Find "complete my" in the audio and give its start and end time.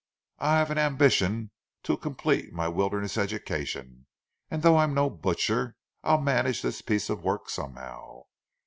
1.95-2.67